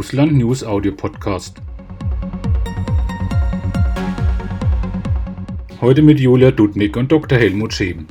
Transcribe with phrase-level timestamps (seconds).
[0.00, 1.60] Russland News Audio Podcast.
[5.82, 7.38] Heute mit Julia Dudnik und Dr.
[7.38, 8.06] Helmut Scheben.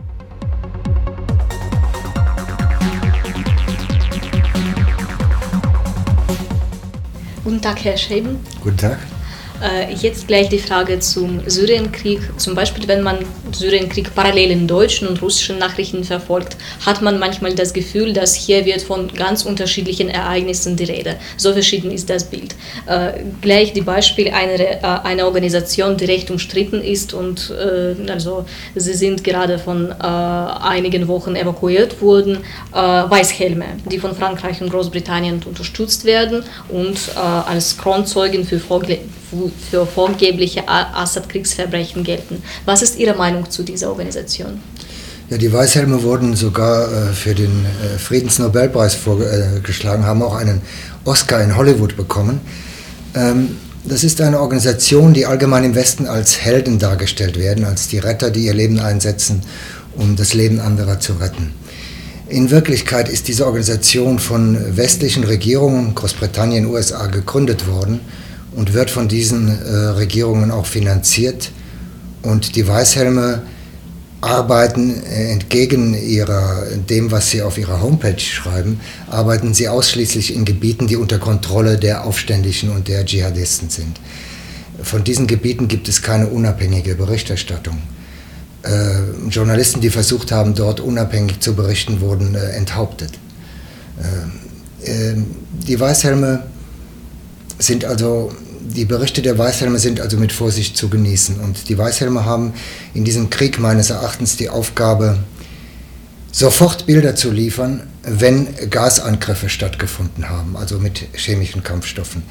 [7.43, 8.37] Guten Tag, Herr Scheben.
[8.61, 9.00] Guten Tag.
[9.62, 12.21] Äh, jetzt gleich die Frage zum Syrienkrieg.
[12.38, 13.18] Zum Beispiel, wenn man
[13.52, 16.55] Syrienkrieg parallel in deutschen und russischen Nachrichten verfolgt,
[16.86, 21.18] hat man manchmal das Gefühl, dass hier wird von ganz unterschiedlichen Ereignissen die Rede.
[21.36, 22.56] So verschieden ist das Bild.
[22.86, 28.94] Äh, gleich die Beispiel einer, äh, Organisation, die recht umstritten ist und äh, also sie
[28.94, 32.38] sind gerade von einigen Wochen evakuiert worden,
[32.72, 39.00] Weißhelme, die von Frankreich und Großbritannien unterstützt werden und als Kronzeugen für Vorgl
[39.69, 42.42] für vorgebliche Assad-Kriegsverbrechen gelten.
[42.66, 44.59] Was ist Ihre Meinung zu dieser Organisation?
[45.30, 50.61] Ja, die Weißhelme wurden sogar äh, für den äh, Friedensnobelpreis vorgeschlagen, haben auch einen
[51.05, 52.41] Oscar in Hollywood bekommen.
[53.13, 58.00] Ähm, das ist eine Organisation, die allgemein im Westen als Helden dargestellt werden, als die
[58.00, 59.41] Retter, die ihr Leben einsetzen,
[59.95, 61.53] um das Leben anderer zu retten.
[62.27, 68.00] In Wirklichkeit ist diese Organisation von westlichen Regierungen, Großbritannien, USA, gegründet worden
[68.55, 71.52] und wird von diesen äh, Regierungen auch finanziert.
[72.22, 73.44] Und die Weißhelme
[74.22, 80.45] arbeiten äh, entgegen ihrer, dem, was sie auf ihrer Homepage schreiben, arbeiten sie ausschließlich in
[80.45, 84.00] Gebieten, die unter Kontrolle der Aufständischen und der Dschihadisten sind.
[84.81, 87.78] Von diesen Gebieten gibt es keine unabhängige Berichterstattung.
[88.63, 93.11] Äh, Journalisten, die versucht haben, dort unabhängig zu berichten, wurden äh, enthauptet.
[94.84, 95.13] Äh,
[95.67, 96.44] die Weißhelme
[97.59, 101.39] sind also die Berichte der Weißhelme sind also mit Vorsicht zu genießen.
[101.39, 102.53] Und die Weißhelme haben
[102.93, 105.17] in diesem Krieg meines Erachtens die Aufgabe,
[106.31, 112.23] sofort Bilder zu liefern, wenn Gasangriffe stattgefunden haben, also mit chemischen Kampfstoffen.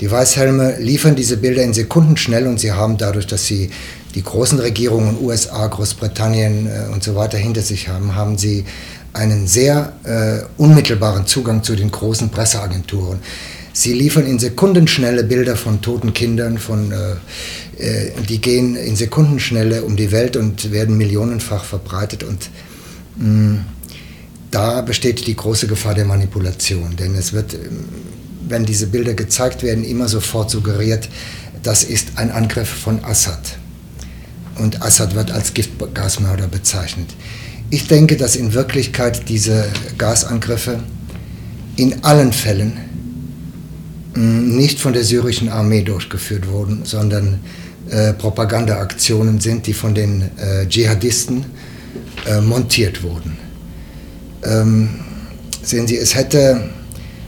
[0.00, 3.70] Die Weißhelme liefern diese Bilder in Sekunden schnell und sie haben dadurch, dass sie
[4.14, 8.64] die großen Regierungen USA, Großbritannien äh, und so weiter hinter sich haben, haben sie
[9.12, 13.20] einen sehr äh, unmittelbaren Zugang zu den großen Presseagenturen.
[13.72, 17.12] Sie liefern in Sekundenschnelle Bilder von toten Kindern, von, äh,
[17.82, 22.22] äh, die gehen in Sekundenschnelle um die Welt und werden millionenfach verbreitet.
[22.22, 22.50] Und
[23.16, 23.64] mh, mm,
[24.50, 27.60] da besteht die große Gefahr der Manipulation, denn es wird, ähm,
[28.46, 31.08] wenn diese Bilder gezeigt werden, immer sofort suggeriert,
[31.62, 33.56] das ist ein Angriff von Assad.
[34.58, 37.08] Und Assad wird als Giftgasmörder bezeichnet.
[37.70, 39.64] Ich denke, dass in Wirklichkeit diese
[39.96, 40.80] Gasangriffe
[41.76, 42.91] in allen Fällen
[44.14, 47.40] nicht von der syrischen Armee durchgeführt wurden, sondern
[47.90, 51.46] äh, Propagandaaktionen sind, die von den äh, Dschihadisten
[52.26, 53.38] äh, montiert wurden.
[54.44, 54.90] Ähm,
[55.62, 56.68] sehen Sie, es hätte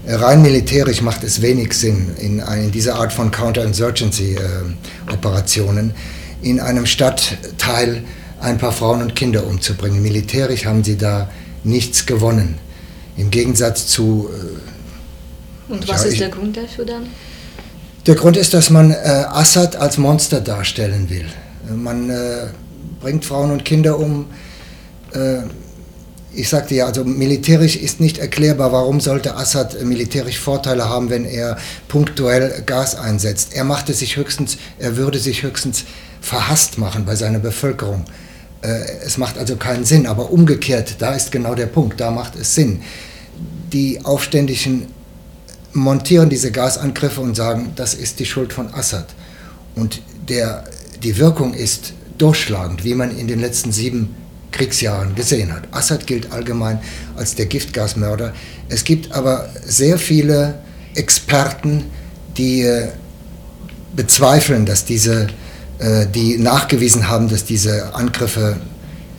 [0.06, 5.94] rein militärisch macht es wenig Sinn, in, in dieser Art von Counterinsurgency-Operationen äh,
[6.44, 8.04] in einem Stadtteil
[8.40, 10.02] ein paar Frauen und Kinder umzubringen.
[10.02, 11.30] Militärisch haben sie da
[11.64, 12.58] nichts gewonnen.
[13.16, 14.73] Im Gegensatz zu äh,
[15.69, 17.06] und was ja, ist der Grund dafür dann?
[18.06, 21.26] Der Grund ist, dass man äh, Assad als Monster darstellen will.
[21.75, 22.48] Man äh,
[23.00, 24.26] bringt Frauen und Kinder um.
[25.12, 25.38] Äh,
[26.34, 31.25] ich sagte ja, also militärisch ist nicht erklärbar, warum sollte Assad militärisch Vorteile haben, wenn
[31.25, 31.56] er
[31.88, 33.54] punktuell Gas einsetzt.
[33.54, 35.84] Er machte sich höchstens, er würde sich höchstens
[36.20, 38.04] verhasst machen bei seiner Bevölkerung.
[38.62, 42.36] Äh, es macht also keinen Sinn, aber umgekehrt, da ist genau der Punkt, da macht
[42.36, 42.82] es Sinn.
[43.72, 44.86] Die Aufständischen
[45.74, 49.06] montieren diese Gasangriffe und sagen, das ist die Schuld von Assad.
[49.74, 50.64] Und der,
[51.02, 54.14] die Wirkung ist durchschlagend, wie man in den letzten sieben
[54.52, 55.64] Kriegsjahren gesehen hat.
[55.72, 56.78] Assad gilt allgemein
[57.16, 58.32] als der Giftgasmörder.
[58.68, 60.60] Es gibt aber sehr viele
[60.94, 61.84] Experten,
[62.36, 62.88] die äh,
[63.96, 65.26] bezweifeln, dass diese,
[65.80, 68.56] äh, die nachgewiesen haben, dass diese Angriffe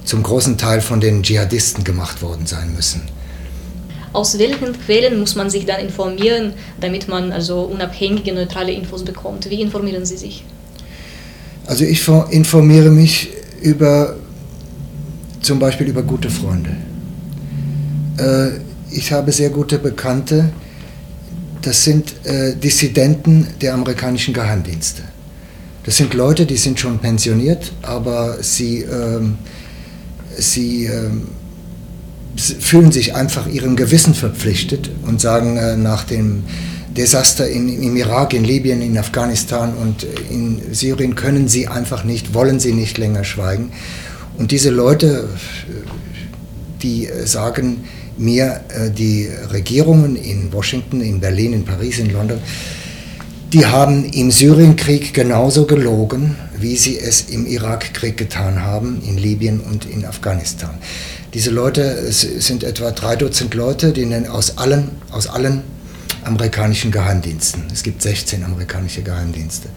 [0.06, 3.02] zum großen Teil von den Dschihadisten gemacht worden sein müssen
[4.16, 9.50] aus welchen Quellen muss man sich dann informieren, damit man also unabhängige, neutrale Infos bekommt?
[9.50, 10.44] Wie informieren Sie sich?
[11.66, 13.30] Also ich informiere mich
[13.62, 14.16] über
[15.42, 16.72] zum Beispiel über gute Freunde.
[18.18, 18.60] Äh,
[18.92, 20.52] ich habe sehr gute Bekannte,
[21.62, 25.04] das sind äh, Dissidenten der amerikanischen Geheimdienste.
[25.84, 29.38] Das sind Leute, die sind schon pensioniert, aber sie, ähm,
[30.38, 31.28] sie ähm,
[32.36, 36.44] fühlen sich einfach ihrem Gewissen verpflichtet und sagen äh, nach dem
[36.96, 42.34] Desaster in, im Irak, in Libyen, in Afghanistan und in Syrien können sie einfach nicht,
[42.34, 43.72] wollen sie nicht länger schweigen.
[44.38, 45.28] Und diese Leute,
[46.82, 47.84] die äh, sagen
[48.18, 52.40] mir, äh, die Regierungen in Washington, in Berlin, in Paris, in London,
[53.54, 59.60] die haben im Syrienkrieg genauso gelogen, wie sie es im Irakkrieg getan haben, in Libyen
[59.60, 60.72] und in Afghanistan.
[61.36, 65.64] Diese Leute sind etwa drei Dutzend Leute, die nennen aus allen, aus allen
[66.24, 67.64] amerikanischen Geheimdiensten.
[67.74, 69.68] Es gibt 16 amerikanische Geheimdienste.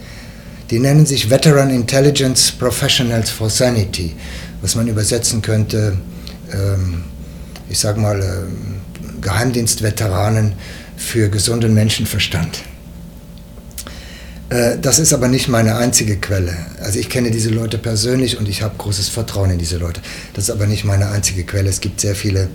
[0.70, 4.14] Die nennen sich Veteran Intelligence Professionals for Sanity,
[4.62, 5.99] was man übersetzen könnte,
[6.52, 7.02] ähm,
[7.69, 10.52] ich sage mal, äh, Geheimdienstveteranen
[10.96, 12.60] für gesunden Menschenverstand.
[14.50, 16.56] Äh, das ist aber nicht meine einzige Quelle.
[16.81, 20.00] Also ich kenne diese Leute persönlich und ich habe großes Vertrauen in diese Leute.
[20.35, 21.69] Das ist aber nicht meine einzige Quelle.
[21.69, 22.49] Es gibt sehr viele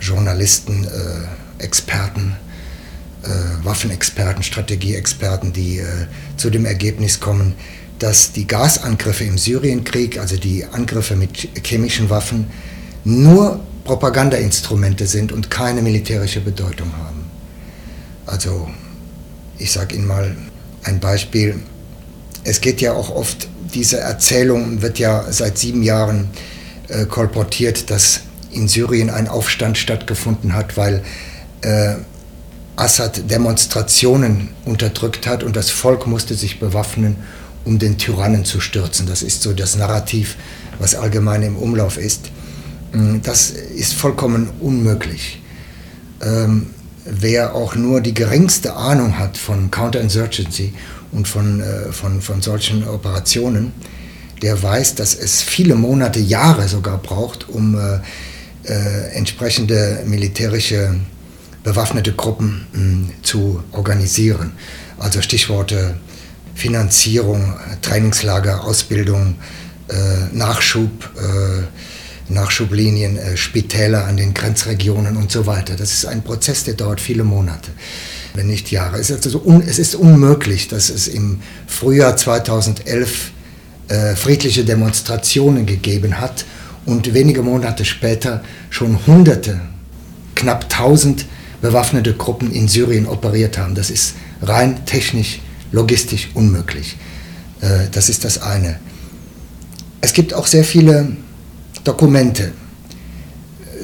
[0.00, 2.36] Journalisten, äh, Experten,
[3.22, 5.84] äh, Waffenexperten, Strategieexperten, die äh,
[6.36, 7.54] zu dem Ergebnis kommen,
[8.00, 12.48] dass die Gasangriffe im Syrienkrieg, also die Angriffe mit chemischen Waffen,
[13.04, 17.30] nur Propagandainstrumente sind und keine militärische Bedeutung haben.
[18.26, 18.68] Also
[19.58, 20.36] ich sage Ihnen mal
[20.82, 21.60] ein Beispiel.
[22.44, 26.28] Es geht ja auch oft, diese Erzählung wird ja seit sieben Jahren
[26.88, 28.20] äh, kolportiert, dass
[28.50, 31.02] in Syrien ein Aufstand stattgefunden hat, weil
[31.62, 31.94] äh,
[32.76, 37.16] Assad Demonstrationen unterdrückt hat und das Volk musste sich bewaffnen,
[37.64, 39.06] um den Tyrannen zu stürzen.
[39.06, 40.36] Das ist so das Narrativ,
[40.78, 42.30] was allgemein im Umlauf ist.
[42.92, 45.40] Mm, das ist vollkommen unmöglich.
[46.22, 46.70] Ähm,
[47.04, 50.72] wer auch nur die geringste Ahnung hat von Counterinsurgency
[51.10, 53.72] und von, äh, von, von solchen Operationen,
[54.40, 58.00] der weiß, dass es viele Monate, Jahre sogar braucht, um äh,
[58.64, 60.96] äh, entsprechende militärische
[61.62, 64.52] bewaffnete Gruppen mh, hm, zu organisieren.
[64.98, 65.96] Also Stichworte
[66.54, 69.36] Finanzierung, Trainingslager, Ausbildung,
[69.88, 71.62] äh, Nachschub, äh,
[72.28, 75.74] Nachschublinien, äh, Spitäler an den Grenzregionen und so weiter.
[75.76, 77.70] Das ist ein Prozess, der dauert viele Monate,
[78.34, 78.98] wenn nicht Jahre.
[78.98, 83.30] Es ist, also un, es ist unmöglich, dass es im Frühjahr 2011
[83.88, 86.44] äh, friedliche Demonstrationen gegeben hat
[86.86, 89.60] und wenige Monate später schon Hunderte,
[90.34, 91.26] knapp 1000
[91.60, 93.74] bewaffnete Gruppen in Syrien operiert haben.
[93.74, 95.40] Das ist rein technisch,
[95.70, 96.96] logistisch unmöglich.
[97.60, 98.78] Äh, das ist das eine.
[100.00, 101.16] Es gibt auch sehr viele
[101.84, 102.52] Dokumente.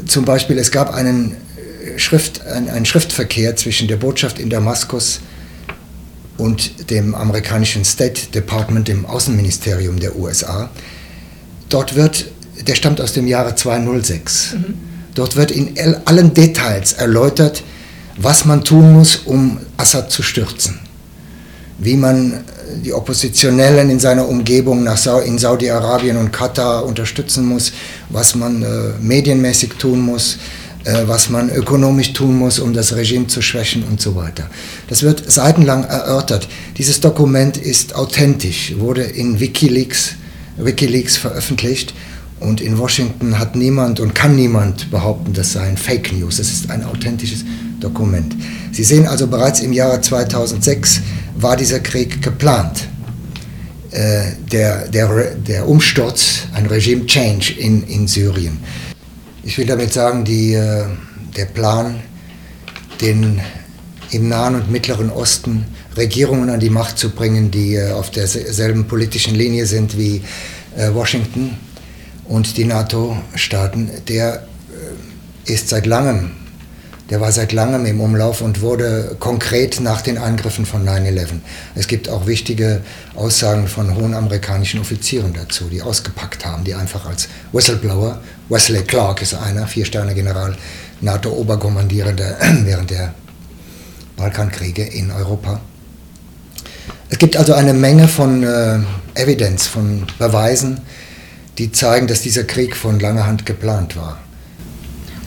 [0.07, 5.21] Zum Beispiel, es gab einen, äh, Schrift, einen Schriftverkehr zwischen der Botschaft in Damaskus
[6.37, 10.71] und dem amerikanischen State Department, dem Außenministerium der USA.
[11.69, 12.27] Dort wird,
[12.67, 14.55] der stammt aus dem Jahre 206.
[14.55, 14.75] Mhm.
[15.15, 17.65] Dort wird in allen Details erläutert,
[18.17, 20.79] was man tun muss, um Assad zu stürzen.
[21.79, 22.45] Wie man
[22.85, 27.73] die Oppositionellen in seiner Umgebung nach Sa in Saudi-Arabien und Katar unterstützen muss,
[28.09, 28.67] was man äh,
[29.01, 30.39] medienmäßig tun muss,
[30.85, 34.49] äh, was man ökonomisch tun muss, um das Regime zu schwächen und so weiter.
[34.89, 36.49] Das wird seitenlang erörtert.
[36.77, 40.15] Dieses Dokument ist authentisch, wurde in Wikileaks,
[40.57, 41.95] Wikileaks veröffentlicht
[42.41, 46.39] und in Washington hat niemand und kann niemand behaupten, das seien Fake News.
[46.39, 47.45] Es ist ein authentisches
[47.81, 48.35] Dokument.
[48.73, 51.01] Sie sehen also bereits im Jahre 2006
[51.43, 52.89] war dieser Krieg geplant.
[53.91, 58.59] Äh, der, der, der Umsturz, ein Regime-Change in, in Syrien.
[59.43, 60.85] Ich will damit sagen, die, äh,
[61.37, 62.01] der Plan,
[63.01, 63.41] den
[64.11, 65.65] im Nahen und Mittleren Osten
[65.97, 70.23] Regierungen an die Macht zu bringen, die äh, auf derselben politischen Linie sind wie
[70.93, 71.57] Washington
[72.27, 74.47] und die NATO-Staaten, der
[75.47, 76.31] ist seit langem
[77.11, 81.41] der war seit langem im Umlauf und wurde konkret nach den Angriffen von 9-11.
[81.75, 82.83] Es gibt auch wichtige
[83.15, 89.23] Aussagen von hohen amerikanischen Offizieren dazu, die ausgepackt haben, die einfach als Whistleblower, Wesley Clark
[89.23, 90.57] ist einer, Vier-Sterne-General,
[91.01, 93.15] NATO-Oberkommandierender während der
[94.17, 95.61] Balkankriege in Europa.
[97.09, 98.81] Es gibt also eine Menge von äh,
[99.15, 100.83] Evidenz, von Beweisen,
[101.57, 104.19] die zeigen, dass dieser Krieg von langer Hand geplant war.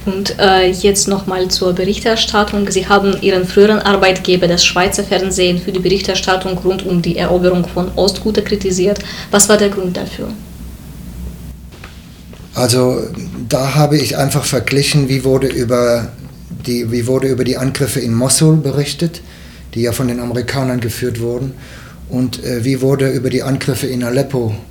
[0.05, 2.69] Und äh, jetzt nochmal zur Berichterstattung.
[2.71, 7.67] Sie haben Ihren früheren Arbeitgeber, das Schweizer Fernsehen, für die Berichterstattung rund um die Eroberung
[7.67, 8.99] von Ostguter kritisiert.
[9.29, 10.29] Was war der Grund dafür?
[12.55, 13.03] Also
[13.47, 16.11] da habe ich einfach verglichen, wie wurde über
[16.65, 19.21] die, wie wurde über die Angriffe in Mosul berichtet,
[19.73, 21.53] die ja von den Amerikanern geführt wurden,
[22.09, 24.70] und äh, wie wurde über die Angriffe in Aleppo berichtet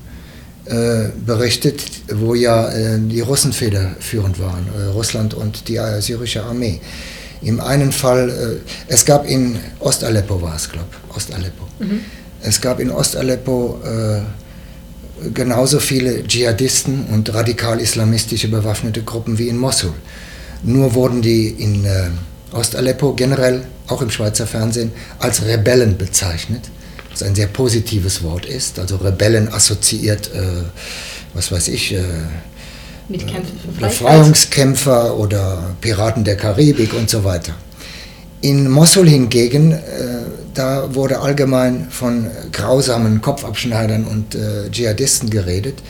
[1.26, 6.80] berichtet, wo ja äh, die Russen federführend waren, äh, Russland und die äh, syrische Armee.
[7.42, 11.64] Im einen Fall, äh, es gab in Ostaleppo war es, glaube ich, Ostaleppo.
[11.78, 12.00] Mhm.
[12.42, 13.80] Es gab in Ostaleppo
[15.34, 19.92] genauso viele Dschihadisten und radikal-islamistische bewaffnete Gruppen wie in Mosul.
[20.62, 22.10] Nur wurden die in äh,
[22.52, 26.62] Ostaleppo generell, auch im Schweizer Fernsehen, als Rebellen bezeichnet,
[27.10, 28.78] was ein sehr positives Wort ist.
[28.78, 30.64] Also Rebellen assoziiert, äh,
[31.34, 32.02] was weiß ich, äh,
[33.08, 37.54] für Befreiungskämpfer oder Piraten der Karibik und so weiter.
[38.42, 39.78] In Mosul hingegen, äh,
[40.54, 45.82] da wurde allgemein von grausamen Kopfabschneidern und äh, Dschihadisten geredet.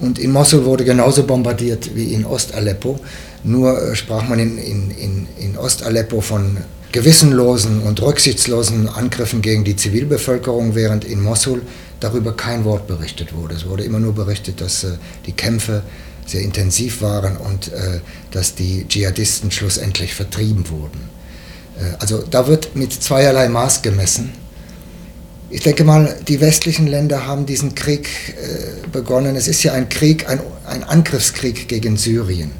[0.00, 2.98] Und in Mosul wurde genauso bombardiert wie in Ost-Aleppo.
[3.44, 6.56] Nur äh, sprach man in, in, in, in Ost-Aleppo von
[6.92, 11.62] gewissenlosen und rücksichtslosen Angriffen gegen die Zivilbevölkerung, während in Mosul
[12.00, 13.54] darüber kein Wort berichtet wurde.
[13.54, 14.92] Es wurde immer nur berichtet, dass äh,
[15.26, 15.82] die Kämpfe
[16.26, 21.00] sehr intensiv waren und äh, dass die Dschihadisten schlussendlich vertrieben wurden.
[21.78, 24.32] Äh, also da wird mit zweierlei Maß gemessen.
[25.50, 28.08] Ich denke mal, die westlichen Länder haben diesen Krieg
[28.90, 29.36] begonnen.
[29.36, 32.52] Es ist ja ein Krieg, ein, ein Angriffskrieg gegen Syrien.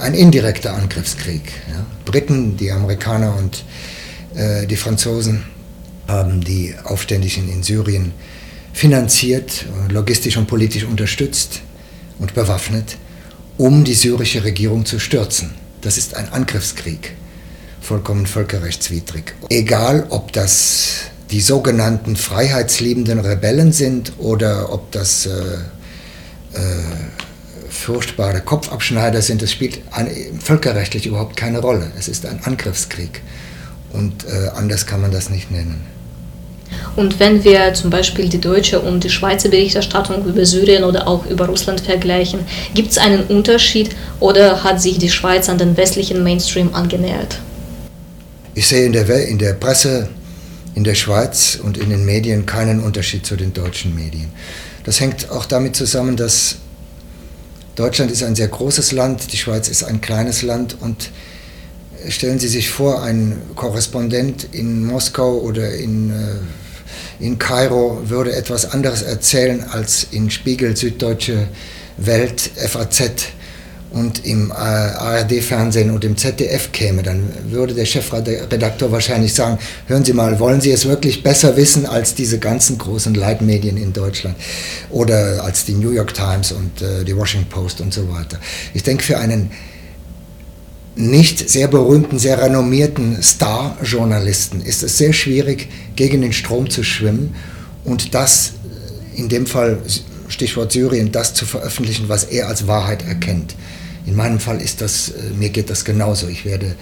[0.00, 1.42] Ein indirekter Angriffskrieg.
[1.70, 1.84] Ja.
[2.10, 3.64] Briten, die Amerikaner und
[4.70, 5.44] die Franzosen
[6.06, 8.12] haben die Aufständischen in Syrien
[8.72, 11.60] finanziert, logistisch und politisch unterstützt
[12.18, 12.98] und bewaffnet,
[13.56, 15.54] um die syrische Regierung zu stürzen.
[15.80, 17.16] Das ist ein Angriffskrieg
[17.80, 19.34] vollkommen völkerrechtswidrig.
[19.48, 26.58] Egal, ob das die sogenannten freiheitsliebenden Rebellen sind oder ob das äh, äh,
[27.68, 30.10] furchtbare Kopfabschneider sind, das spielt eine,
[30.42, 31.90] völkerrechtlich überhaupt keine Rolle.
[31.98, 33.22] Es ist ein Angriffskrieg
[33.92, 35.84] und äh, anders kann man das nicht nennen.
[36.96, 41.24] Und wenn wir zum Beispiel die deutsche und die Schweizer Berichterstattung über Syrien oder auch
[41.26, 42.40] über Russland vergleichen,
[42.74, 47.40] gibt es einen Unterschied oder hat sich die Schweiz an den westlichen Mainstream angenähert?
[48.54, 50.08] Ich sehe in der, in der Presse
[50.78, 54.28] in der Schweiz und in den Medien keinen Unterschied zu den deutschen Medien.
[54.84, 56.58] Das hängt auch damit zusammen, dass
[57.78, 61.10] Deutschland ist ein sehr großes Land, die Schweiz ist ein kleines Land und
[62.08, 68.72] stellen Sie sich vor, ein Korrespondent in Moskau oder in, äh, in Kairo würde etwas
[68.72, 71.46] anderes erzählen als in Spiegel, Süddeutsche
[71.98, 73.12] Welt, FAZ
[73.90, 80.04] und im äh, ARD-Fernsehen und im ZDF käme, dann würde der Chefredakteur wahrscheinlich sagen, hören
[80.04, 84.36] Sie mal, wollen Sie es wirklich besser wissen als diese ganzen großen Leitmedien in Deutschland
[84.90, 88.38] oder als die New York Times und äh, die Washington Post und so weiter.
[88.74, 89.50] Ich denke, für einen
[90.94, 97.36] nicht sehr berühmten, sehr renommierten Star-Journalisten ist es sehr schwierig, gegen den Strom zu schwimmen
[97.84, 98.52] und das
[99.14, 99.78] in dem Fall
[100.28, 103.54] Stichwort Syrien, das zu veröffentlichen, was er als Wahrheit erkennt.
[104.08, 106.28] In meinem Fall ist das, äh, mir geht das genauso.
[106.28, 106.76] Ich werde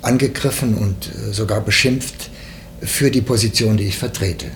[0.00, 2.30] angegriffen und äh, sogar beschimpft
[2.80, 4.46] für die Position, die ich vertrete.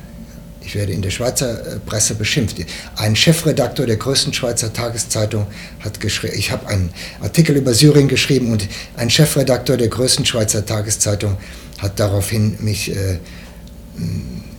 [0.63, 2.57] Ich werde in der Schweizer äh, Presse beschimpft.
[2.97, 5.47] Ein Chefredaktor der größten Schweizer Tageszeitung
[5.81, 6.89] hat geschrieben, ich habe einen
[7.21, 11.37] Artikel über Syrien geschrieben und ein Chefredaktor der größten Schweizer Tageszeitung
[11.79, 13.19] hat daraufhin mich äh,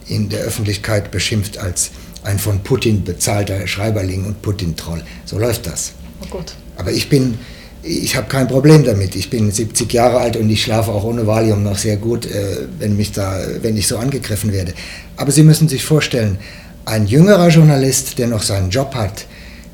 [0.08, 1.90] in der Öffentlichkeit beschimpft als
[2.22, 5.04] ein von Putin bezahlter Schreiberling und Putin-Troll.
[5.26, 5.94] So läuft das.
[6.22, 6.54] Oh Gott.
[6.78, 7.38] Aber ich bin,
[7.84, 9.16] ich habe kein Problem damit.
[9.16, 12.68] Ich bin 70 Jahre alt und ich schlafe auch ohne Valium noch sehr gut, äh,
[12.80, 14.74] wenn, mich da, wenn ich so angegriffen werde.
[15.16, 16.38] Aber Sie müssen sich vorstellen,
[16.86, 19.26] ein jüngerer Journalist, der noch seinen Job hat,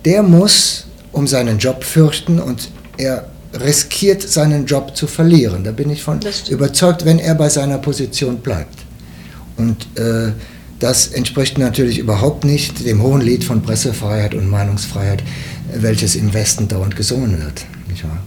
[0.06, 5.64] der muss um seinen Job fürchten und er riskiert seinen Job zu verlieren.
[5.64, 6.20] Da bin ich von
[6.50, 8.80] überzeugt, wenn er bei seiner Position bleibt.
[9.58, 10.32] Und äh,
[10.84, 15.24] das entspricht natürlich überhaupt nicht dem hohen Lied von Pressefreiheit und Meinungsfreiheit,
[15.74, 17.66] welches im Westen dauernd gesungen wird.
[17.88, 18.22] Nicht wahr?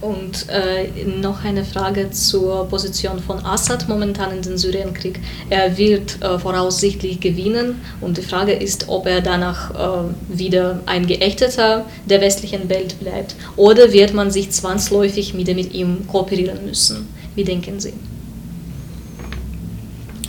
[0.00, 5.20] Und äh, noch eine Frage zur Position von Assad momentan in den Syrienkrieg.
[5.50, 11.06] Er wird äh, voraussichtlich gewinnen und die Frage ist, ob er danach äh, wieder ein
[11.06, 17.08] Geächteter der westlichen Welt bleibt oder wird man sich zwangsläufig wieder mit ihm kooperieren müssen.
[17.36, 17.92] Wie denken Sie?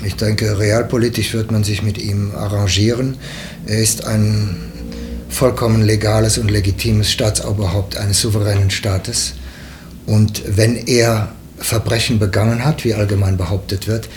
[0.05, 3.17] Ich denke, realpolitisch wird man sich mit ihm arrangieren.
[3.65, 4.55] Er ist ein
[5.29, 9.33] vollkommen legales und legitimes Staatsoberhaupt eines souveränen Staates.
[10.05, 14.09] Und wenn er Verbrechen begangen hat, wie allgemein behauptet wird,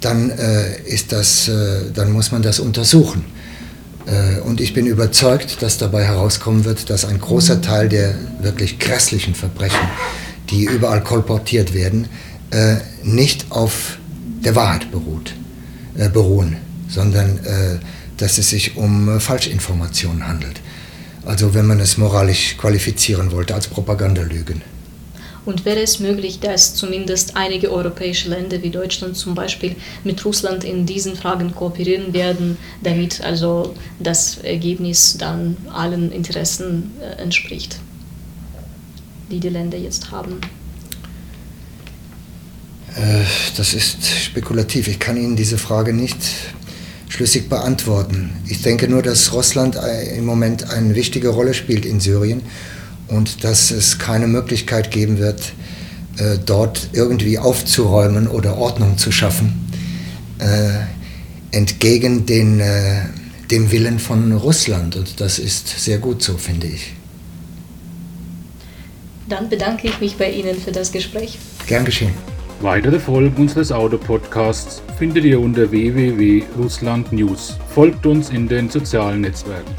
[0.00, 3.24] dann, äh, ist das, äh, dann muss man das untersuchen.
[4.06, 8.78] Äh, und ich bin überzeugt, dass dabei herauskommen wird, dass ein großer Teil der wirklich
[8.78, 9.88] grässlichen Verbrechen,
[10.50, 12.08] die überall kolportiert werden,
[12.50, 13.98] äh, nicht auf
[14.44, 15.34] der Wahrheit beruht,
[15.96, 16.56] äh, beruhen,
[16.88, 17.78] sondern äh,
[18.16, 20.60] dass es sich um äh, Falschinformationen handelt.
[21.24, 24.62] Also wenn man es moralisch qualifizieren wollte als Propagandalügen.
[25.46, 30.64] Und wäre es möglich, dass zumindest einige europäische Länder wie Deutschland zum Beispiel mit Russland
[30.64, 37.76] in diesen Fragen kooperieren werden, damit also das Ergebnis dann allen Interessen äh, entspricht,
[39.30, 40.40] die die Länder jetzt haben?
[42.96, 43.24] Äh,
[43.56, 44.88] das ist spekulativ.
[44.88, 46.16] Ich kann Ihnen diese Frage nicht
[47.08, 48.30] schlüssig beantworten.
[48.46, 49.78] Ich denke nur, dass Russland
[50.16, 52.42] im Moment eine wichtige Rolle spielt in Syrien
[53.08, 55.52] und dass es keine Möglichkeit geben wird,
[56.18, 59.68] äh, dort irgendwie aufzuräumen oder Ordnung zu schaffen,
[60.38, 62.60] äh, entgegen den,
[63.48, 64.96] dem Willen von Russland.
[64.96, 66.94] Und das ist sehr gut so, finde ich.
[69.28, 71.38] Dann bedanke ich mich bei Ihnen für das Gespräch.
[71.68, 72.33] Gern geschehen.
[72.64, 77.58] Weitere Folgen unseres Audio-Podcasts findet ihr unter www.russlandnews.
[77.68, 79.70] Folgt uns in den sozialen Netzwerken.